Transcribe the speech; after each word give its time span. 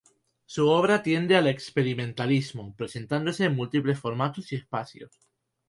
Su 0.47 0.67
obra 0.69 1.03
tiende 1.03 1.35
al 1.35 1.45
experimentalismo, 1.45 2.73
presentándose 2.75 3.45
en 3.45 3.55
múltiples 3.55 3.99
formatos 3.99 4.51
y 4.51 4.55
espacios. 4.55 5.11